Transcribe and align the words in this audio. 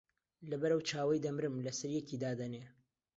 لەبەر 0.49 0.71
ئەو 0.73 0.81
چاوەی 0.89 1.23
دەمرم 1.25 1.55
لەسەر 1.67 1.89
یەکی 1.97 2.21
دادەنێ 2.23 2.63